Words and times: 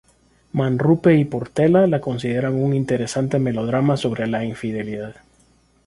Manrupe 0.53 1.15
y 1.15 1.25
Portela 1.25 1.85
la 1.85 2.01
consideran 2.01 2.55
un 2.55 2.73
interesante 2.73 3.37
melodrama 3.37 3.97
sobre 3.97 4.25
la 4.25 4.43
infidelidad. 4.43 5.17